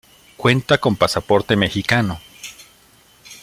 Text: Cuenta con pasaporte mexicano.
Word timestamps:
Cuenta 0.35 0.79
con 0.79 0.95
pasaporte 0.95 1.55
mexicano. 1.55 2.19